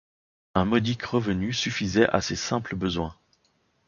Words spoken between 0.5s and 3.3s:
Un modique revenu suffisait à ses simples besoins.